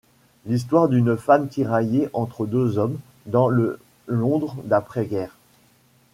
L'histoire 0.47 0.89
d'une 0.89 1.15
femme 1.15 1.47
tiraillée 1.47 2.09
entre 2.13 2.47
deux 2.47 2.79
hommes 2.79 2.97
dans 3.27 3.49
le 3.49 3.79
Londres 4.07 4.55
d'après 4.63 5.05
guerre. 5.05 5.37